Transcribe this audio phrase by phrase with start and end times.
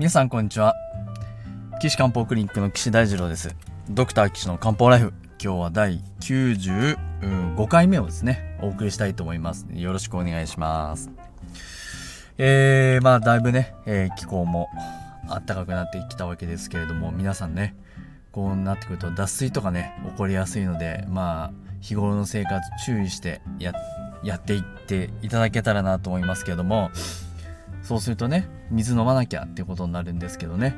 [0.00, 0.74] 皆さんこんにちは。
[1.78, 3.54] 岸漢方クリニックの岸大二郎です。
[3.90, 5.12] ドクター岸の漢方ライフ。
[5.38, 9.66] 今日は第95回目をですねお送りしたいと思います。
[9.74, 11.10] よろしくお願いします。
[12.38, 14.70] えー、まあだいぶね、えー、気候も
[15.28, 17.76] 暖かくなってきたわけですけれども皆さんね
[18.32, 23.74] こうなってくると脱水とかね起こりやすいのでまあ日頃の生活注意してや
[24.24, 26.90] やっていっていただけたらなと思いますけれども
[27.82, 30.74] そうするとね水飲まなきゃってことになるんですけどね。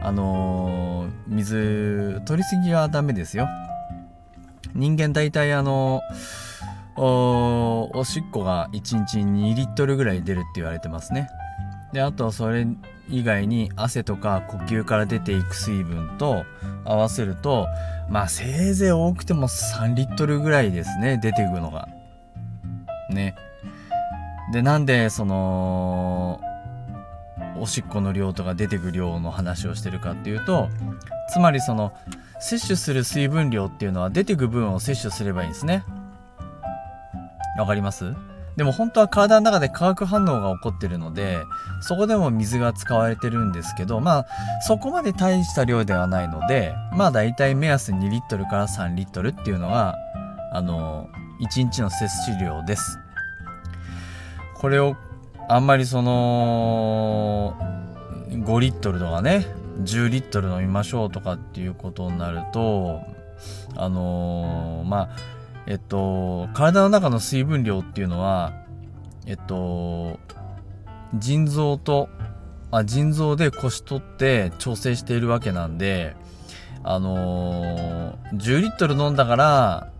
[0.00, 3.48] あのー、水取りすぎはダメですよ。
[4.74, 6.02] 人間大体あの
[6.96, 11.28] おおしっこが1日2リットルぐらい出るって言われてますね。
[11.92, 12.66] であとそれ
[13.08, 16.44] 以外に汗とか呼吸から出ていく水分と
[16.84, 17.66] 合わせると
[18.10, 21.88] まあせいぜい多くても3リットルぐらいですね出ていくのが。
[23.10, 23.34] ね。
[24.52, 26.40] でなんでその
[27.58, 30.68] おしっこの量とか出てく量の話をしてるかっていうと
[31.32, 31.92] つまりその
[32.40, 35.84] 摂取する水分量っていうのは出てく分を摂取すればいいんですね。
[37.58, 38.14] わかります？
[38.56, 41.42] でも本当は体の中で化学反応が起こってるので
[41.80, 44.26] そこでも水が使われてるんですけどまあ
[44.62, 49.94] そこまで大した量ではないのでまあ大体目安2リットルから3リットルっていうのが
[50.52, 51.08] あの
[51.40, 52.98] 1日の摂取量です。
[54.60, 54.96] これを
[55.48, 57.56] あんまりその
[58.30, 59.46] 5リットルとかね
[59.82, 63.00] 10リットル飲みましょうとかっていうことになると
[63.76, 65.08] あのー、まあ
[65.66, 68.52] えっと体の中の水分量っていうのは
[69.26, 70.18] えっと
[71.14, 72.08] 腎臓と
[72.70, 76.16] あ腎臓で腰取って調整しているわけなんで
[76.82, 79.92] あのー、10リットル飲んだから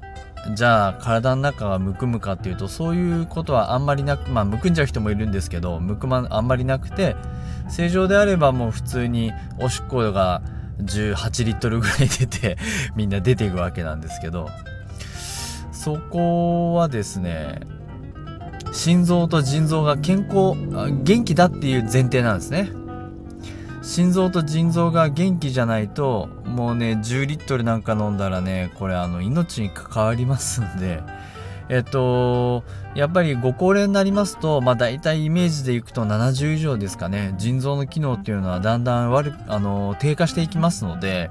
[0.54, 7.16] じゃあ体の中がむくむかっていうとそういうことはあんまりなくまあむくんじゃう人もいるんですけどむくまあんまりなくて
[7.68, 10.42] 正常であればもう普通におしっこが
[10.82, 12.56] 18リットルぐらい出て
[12.96, 14.48] みんな出ていくわけなんですけど
[15.72, 17.60] そこはですね
[18.72, 20.54] 心臓と腎臓が健康
[21.02, 22.70] 元気だっていう前提なんですね。
[23.88, 31.02] 心臓と腎臓が元気じゃないともうね10リットルなんか飲んだらねこれあの命に関わりますんで。
[31.70, 37.34] えっとやっぱりご高齢になりますとまあ大体イメージでいくと70以上ですかね。
[37.38, 41.30] 腎臓の機能っていうのはだんだん悪あの低下していきますので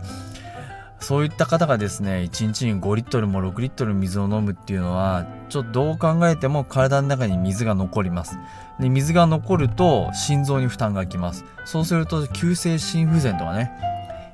[0.99, 8.37] そういった方がですね1日に5リットルも6リットル水を飲むっていうのはちょっとどう考えても体の中に水が残ります。
[8.79, 11.45] で水が残ると心臓に負担がきます。
[11.65, 13.71] そうすると急性心不全とかね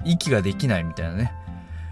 [0.05, 1.33] 息ができないみたいなね。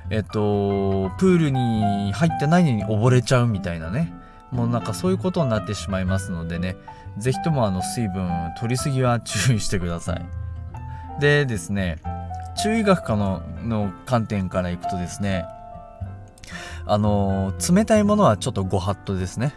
[0.09, 4.13] えっとプールに入ってないのに溺れちゃうみたいなね。
[4.51, 6.75] もうなんかそういうことになってしまいますのでね
[7.17, 10.25] 是非ともあの水分取りすぎは注意してください。
[11.19, 11.99] でですね
[12.57, 15.45] 中医学科のの観点からいくとですね
[16.85, 19.53] あの冷たいものはちょっとご法度ですね。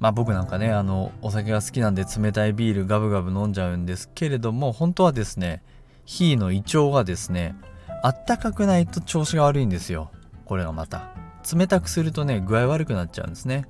[0.00, 5.62] まあ僕なんかねあのお酒が好きなんで冷たいビールガブガブ飲んじゃうんですけれども本当はですね
[6.04, 7.56] 火の胃腸がですね
[8.02, 10.10] あったかくないと調子が悪いんですよ。
[10.44, 11.14] これがまた。
[11.54, 13.66] 冷たくするとね具合悪くなっちゃうんですね。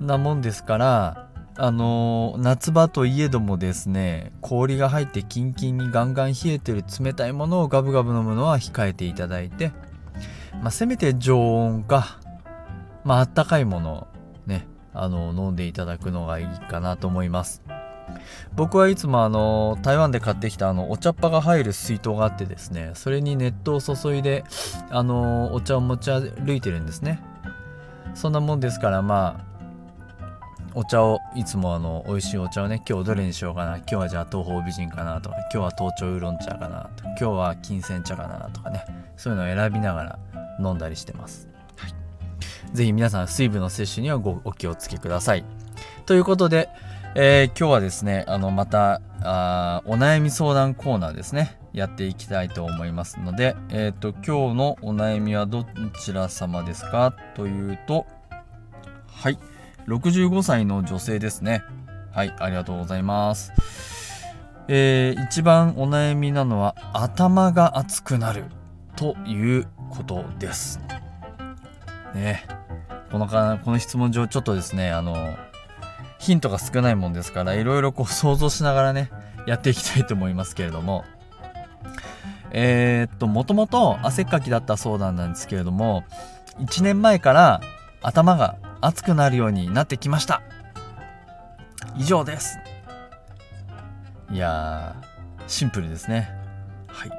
[0.00, 9.72] なもんですからあの、夏場といえどもですね氷が入ってキンキンにガンガン冷えてる冷たいものをガブガブ飲むのは控えていただいて、
[10.62, 12.18] まあ、せめて常温か、
[13.04, 14.06] まあったかいものを
[14.46, 17.62] ねあの飲んでいただくのがいいかなと思います。
[18.54, 24.44] 僕はいつもあの台湾で買ってきたあのお茶っ葉が入る水筒があってですねそれに熱湯を注いで
[24.90, 27.22] あのお茶を持ち歩いてるんですね。
[28.14, 29.51] そんなもんですからまあ
[30.74, 38.84] お茶をいつもあの美味しいお茶をね今日どれにしようかな今日はじゃあ東方美人かなとか今日は東京ウーロン茶かなとか今日は金銭茶かなとかね
[39.16, 40.18] そういうのを選びながら
[40.58, 41.94] 飲んだりしてます、はい、
[42.72, 45.44] ぜひ皆さん水分の摂取にはごお気をつけください。
[46.06, 46.68] ということで、
[47.14, 55.64] えー、今日はですねあのまたあお悩み相談コーナーですねやっていきたいと思いますので、えっ、ー、と今日のお悩みはど
[56.04, 58.06] ちら様ですかというと
[59.06, 59.38] はい
[59.86, 61.62] 65歳の女性ですね。
[62.12, 63.52] はい、ありがとうございます。
[64.68, 68.44] えー、一番お悩みなのは頭が熱くなる
[68.96, 70.80] ということです。
[72.14, 72.44] ね
[73.10, 75.36] このかこの質問上ちょっとですね、あの、
[76.18, 79.10] ヒントが少ないもんですから、いろいろこう想像しながらね、
[79.46, 81.04] やっていきたいと思いますけれども、
[82.52, 86.04] えー、っと、もともと汗っかきだった相談なんですけれども、
[86.60, 87.60] 1年前から
[88.02, 90.42] 頭が熱くなるようになってきました
[91.96, 92.58] 以上です
[94.32, 96.30] いやー、シンプルですね。
[96.86, 97.10] はい。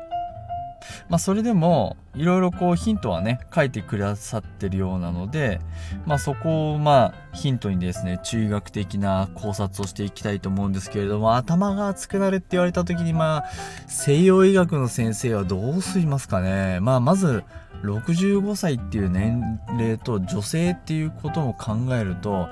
[1.10, 5.60] まあ、それでも、いろいろこうヒントはね、書いてくださってるようなので、
[6.08, 13.50] まあ、そこをまあ、ヒントにですね、中医学的な考察をしていきたいと思うんですけれども、頭が熱くなるって言われた時に、まあ、
[13.86, 16.80] 西洋医学の先生はどうすいますかね。
[16.80, 17.44] まあ、まず、
[17.84, 22.48] 65歳っていう年齢と女性っていうことも考えると、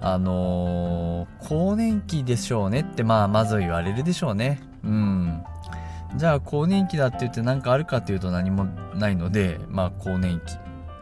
[0.00, 4.60] あのー、更年期でしょうねってまあまず言われるでしょうね。
[4.82, 5.42] うん。
[6.16, 8.64] じゃあ更年期だって言って何かあるかっていうと何も
[8.94, 10.56] ないので、まあ更年期。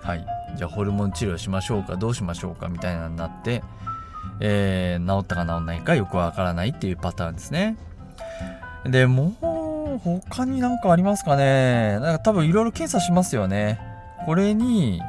[0.07, 0.27] はい。
[0.57, 3.63] じゃあホルモン治療しましょうかどうしましょうかみたいなになって、
[4.41, 7.77] えー、治ったか治んないかよくわからないっていうパターンですね。
[8.85, 9.60] で、もう
[9.99, 11.99] 他になんかありますかね？
[12.01, 13.81] なんか多分いろいろ検査しますよね。
[14.27, 15.01] これに、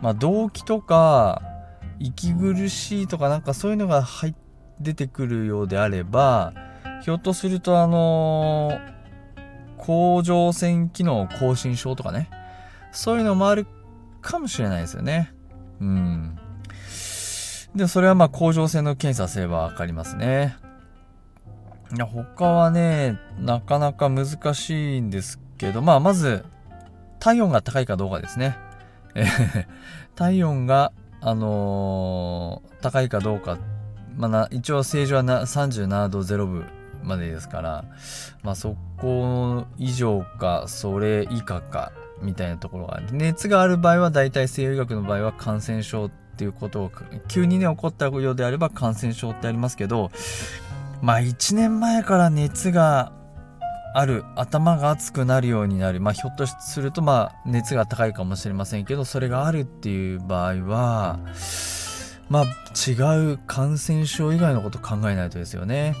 [0.00, 1.42] まあ動機とか、
[1.98, 4.34] 息苦しいとかなんかそういうのが入
[4.80, 6.52] 出てくるようであれば
[7.02, 8.80] ひょっとするとあの
[9.78, 12.28] 甲状腺機能亢進症とかね。
[12.90, 13.66] そういうのもある
[14.20, 15.32] かもしれないですよね。
[15.80, 16.38] うん。
[17.74, 20.56] でそれはまあ甲状腺の検査すれば分かりますね。
[22.00, 26.44] 他はねなかなか難しいんですけどまあまず
[27.18, 28.56] 体温が高いかどうかですね。
[30.16, 33.58] 体温があのー、高いかどうか、
[34.16, 36.66] まあ、一応正常はな37度0分
[37.04, 37.84] までですから、
[38.42, 43.06] まあ、そこ以上かそれ以下かみたいなところがある。
[43.12, 46.90] 熱がある場合は大体西洋医学の場合は感染症っていうことを
[47.28, 50.10] 急にね起こったようであれば感染症ってありますけど
[51.02, 53.12] まあ1年前から熱が
[53.94, 61.18] ある頭が熱くなるようになるまあひょっとするとまあ熱が高いかもしれませんけどそれがあるっていう場合は
[62.30, 62.44] まあ
[62.88, 65.94] 違う感染症以外のこと考えないとですよね。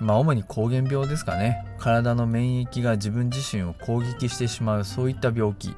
[0.00, 1.64] まあ主に膠原病ですかね。
[1.78, 5.74] 体の免疫が自分自身を攻撃してしまうそういった病気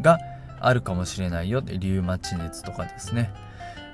[0.00, 0.18] が
[0.60, 3.30] あるかもしれないよってリウマチ熱とかですね、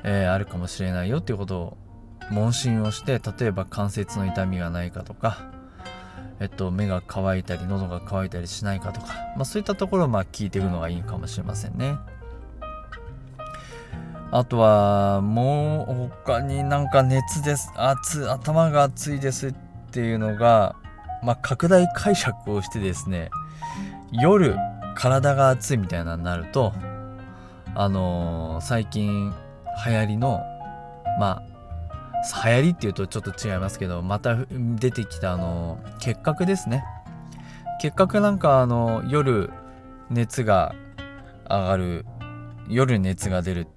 [0.05, 1.77] えー、あるかもしれないよっていうことを
[2.31, 5.51] 問診をして例えば関節の痛みがないかとか
[6.41, 11.97] えっと、目が乾いたり喉が渇いたりしないかとか、まあ、そういったところをまあ聞いていくのがいいかもしれませんね。
[14.31, 19.55] あとはもう他になんか熱です熱頭が熱いですっ
[19.91, 20.77] ていうのが、
[21.23, 23.31] まあ、拡大解釈をしてですね
[24.13, 24.55] 夜
[24.95, 26.75] 体が熱いみたいなになると
[27.75, 29.33] あのー、最近
[29.87, 30.43] 流行りの
[31.19, 31.48] まあ
[32.45, 36.85] 流行りっていうとちょっと違いますけどまた出てきたあの結核ですね。
[37.81, 39.51] 結核なんかあの夜
[40.11, 40.75] 熱が
[41.49, 42.07] 上がる
[42.69, 43.69] 夜熱が出る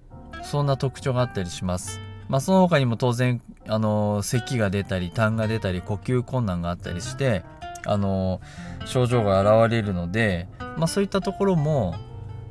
[0.44, 2.00] そんな特徴があったりします。
[2.28, 7.44] まあその他にも当然あの咳が出たり痰が出たり呼吸困難があったりして
[7.86, 8.42] あの
[8.86, 10.48] 症状が現れるので
[10.78, 11.96] まあそういったところも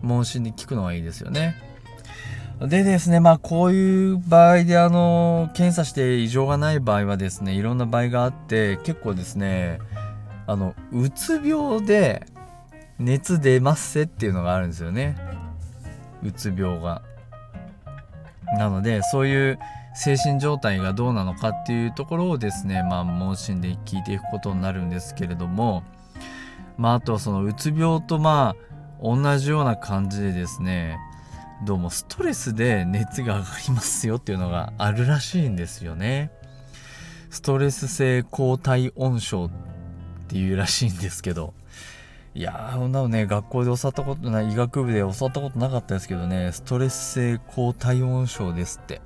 [0.02, 1.69] 問診で聞くのがいいですよね。
[2.60, 9.78] でですね、まあこういう場合であの、検査して異常がない場合はですね、いろんな場合があって、結構ですね、
[10.46, 12.26] あの、うつ病で
[12.98, 15.16] 熱出ますせっていうのがあるんですよね。
[16.22, 17.02] うつ病が。
[18.58, 19.58] なので、そういう
[19.94, 25.82] 精神状態がどうなのかっていうところをですね、まあ、問診で聞いていくことになるんですけれども、
[26.76, 28.56] まあ、あとはそのうつ病とまあ、
[29.02, 30.98] 同じような感じでですね、
[31.62, 36.30] どうもストレスで熱が上がりますよっていうのがあるらしいんですよね。
[37.28, 39.50] ストレス性高体温症っ
[40.28, 41.52] ていうらしいんですけど。
[42.34, 49.02] いやー、そんなのね、学校で教わったことない、医学部で教わったことなかったですけどね、ストレス性高体温症ですって。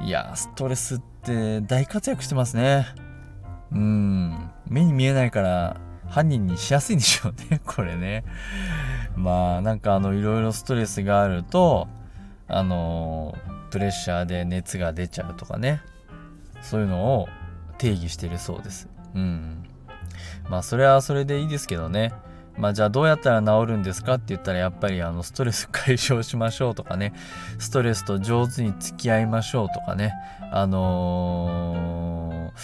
[0.00, 2.86] いやー、ストレスって大活躍してますね。
[3.72, 4.50] うん。
[4.68, 8.24] 目に見えないから犯人にしやすいんでしょうね、これね。
[9.16, 11.88] まあなんかあのいろいろストレスがあると
[12.48, 13.34] あの
[13.70, 15.82] プレッシャーで熱が出ちゃうとかね。
[16.62, 17.28] そういうのを
[17.78, 18.88] 定義してるそうです。
[19.14, 19.64] うん。
[20.48, 22.12] まあそれはそれでいいですけどね。
[22.56, 27.12] まあじゃあどうやったら治るんですかって言ったらやっぱりあのストレス解消しましょうとかね。
[27.58, 30.12] ストレスと上手に付き合いましょうとかね。
[30.52, 32.60] あのー、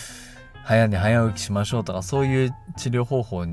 [0.64, 3.44] 早寝早起きしましょうとかそういう治療方法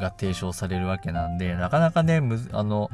[0.00, 2.90] が提唱されるわけなんでなかなかねむあの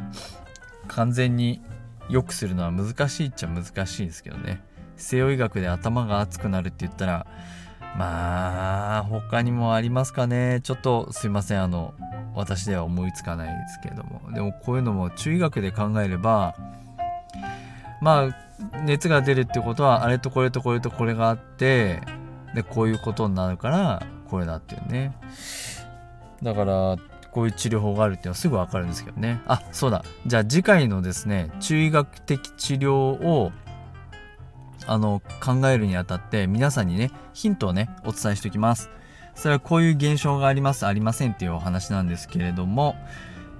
[0.88, 1.61] 完全に
[2.09, 4.62] 良くするのは難しいっちゃ難しいですけどね。
[4.97, 7.26] 西洋医学で頭が熱くなるって言ったら
[7.97, 10.61] まあ他にもありますかね。
[10.62, 11.62] ちょっとすいません。
[11.62, 11.95] あの
[12.35, 14.33] 私では思いつかないですけれども。
[14.33, 16.55] でもこういうのも中医学で考えれば
[18.00, 18.49] まあ
[18.83, 22.00] 熱が出るってことはあれとこれとこれとこれがあって
[22.55, 25.12] でこういうことになるからこれだっていうね。
[26.42, 26.97] だから
[27.30, 29.40] こういう治療法があるっていうのはすぐ分かるんですけどね。
[29.47, 30.04] あそうだ。
[30.26, 33.52] じゃあ次回のですね中医学的治療を
[34.87, 38.90] あの考えるにあたって皆さんにねヒントをねお伝えしておきます。
[39.35, 42.97] それはこういう現象がありますありませんっていうお話なんですけれども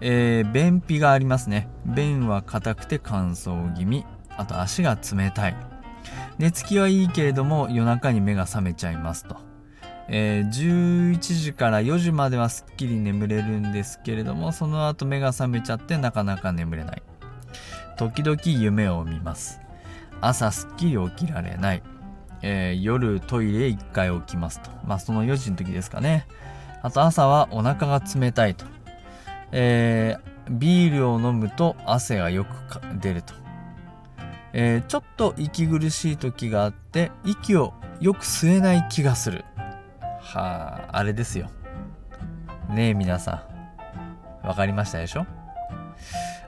[0.01, 1.69] えー、便秘がありますね。
[1.85, 4.05] 便は硬くて乾燥気味。
[4.37, 5.57] あと足が冷たい。
[6.39, 9.37] 寝つきはいいけれども夜中に目が覚めちゃいますと、
[10.11, 17.03] えー、11時から4時まではすっきり眠れるんですけれどもその後目が覚めちゃってなかなか眠れない。
[17.97, 19.61] 時々夢を見ます。
[20.21, 21.83] 朝すっきり起きられない、
[22.43, 24.71] えー、夜トイレ1回起きますと。
[24.87, 26.27] まあその4時の時ですかね。
[26.83, 28.65] あと朝はお腹が冷たいと。
[29.53, 32.51] えー、ビールを飲むと汗がよく
[33.01, 33.35] 出ると、
[34.53, 39.45] えー、ちょっと息苦しい時があって息をよく吸えない気がする。
[40.21, 41.49] はああれですよ
[42.69, 43.45] ねえ皆さ
[44.43, 45.27] んわかりましたでしょ？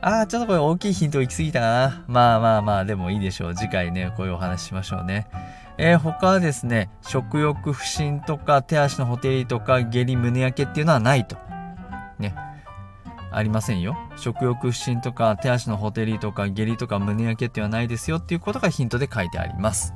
[0.02, 2.04] ああ、ちょっとこれ大きいヒント行き過ぎたかな。
[2.06, 3.54] まあまあまあ、でもいいでしょう。
[3.54, 5.26] 次回ね、こういうお話しましょうね。
[5.76, 11.36] えー、他はですね、食欲不振とか、手足のほてりとか、下痢、胸焼けっていうのはないと。
[12.18, 12.34] ね。
[13.30, 13.94] ありませんよ。
[14.16, 19.92] 食欲不振とか手足のほてりとか下痢とか胸焼けっていうのはないですよっていうことがヒントで書いてあります。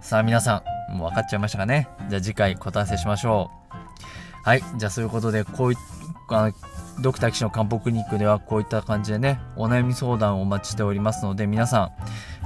[0.00, 3.70] さあ皆さん、もう分かっちゃいましたかねじゃあ次回答え合わせしましょう。
[4.42, 4.62] はい。
[4.76, 5.76] じゃあそういうことで、こうい
[6.28, 6.50] あ
[7.00, 11.90] ドクター騎の漢方クリニックではこういった感じでね、お悩み相談をお待ちしておりますので、皆さ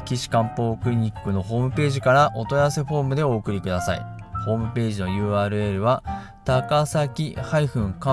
[0.01, 4.01] ん、騎士漢方クリニックのホームページからお問い合わせフォームでお送りください。
[4.45, 6.03] ホームページの URL は、
[6.45, 7.67] 高崎漢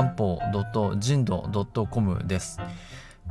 [0.06, 0.40] 方
[0.98, 2.60] 人道 .com です。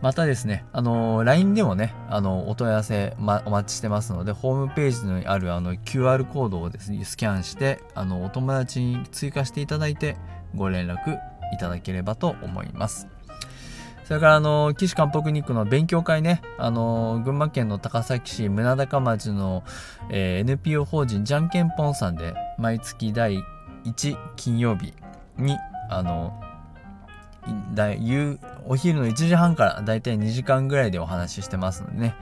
[0.00, 10.16] またですね、あの LINE でもね、あのお問い合わせ、ま、お待ちしてますので、ホームページにあるあの QR コードをですね、スキャンして、あのお友達に追加していただいて、
[10.56, 11.20] ご連絡
[11.52, 13.06] いただければと思います。
[14.04, 19.62] それからあの岸漢方クリニックの勉強会ねあの群馬県の高崎市宗高町の、
[20.10, 23.44] えー、NPO 法人じゃんけんぽんさんで毎月第
[23.84, 24.94] 1金曜日
[25.36, 25.58] に
[25.90, 26.40] あの
[27.98, 32.14] 夕お昼の1時半からだいたい2時間ぐらいでお話ししてますのでね、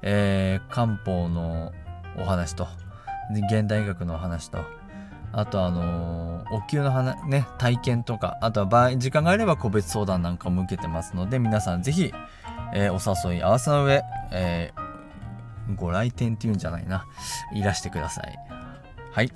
[0.00, 1.72] えー、漢方の
[2.18, 2.66] お話と
[3.48, 4.64] 現代学のお話と
[5.30, 12.12] あとあのー、お灸の話、ね、体験とか、あとは場合、時間があれば個別相談なんかも受けてますので、皆さんぜひ、
[12.74, 17.06] えー、お誘い合わせの上、えー、ご来店っていうんじゃないな、
[17.54, 18.38] いらしてください。
[19.10, 19.32] はい。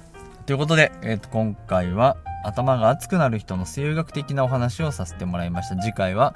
[0.46, 5.76] ということで、えーと、今回は頭が熱くなる人の生学的なお話をさせてもらいました。
[5.76, 6.34] 次回は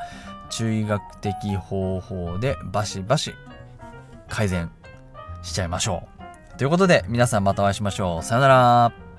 [0.51, 3.33] 中医学的方法でバシバシ
[4.29, 4.71] 改善
[5.43, 6.09] しちゃいましょ
[6.55, 6.59] う。
[6.59, 8.23] ということで、皆さんまたお会いしましょう。
[8.25, 9.10] さよなら。